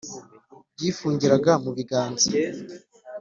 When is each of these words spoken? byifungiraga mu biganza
byifungiraga 0.75 1.51
mu 1.63 1.71
biganza 1.77 2.27